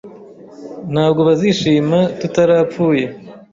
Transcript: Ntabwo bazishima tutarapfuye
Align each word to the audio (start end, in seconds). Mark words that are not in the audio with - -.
Ntabwo 0.91 1.19
bazishima 1.27 1.99
tutarapfuye 2.19 3.05